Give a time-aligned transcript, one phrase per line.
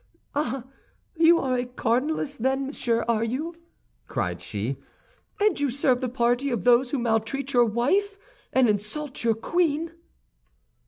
[0.33, 0.63] "Ah,
[1.15, 3.53] you are a cardinalist, then, monsieur, are you?"
[4.07, 4.77] cried she;
[5.39, 8.17] "and you serve the party of those who maltreat your wife
[8.51, 9.91] and insult your queen?"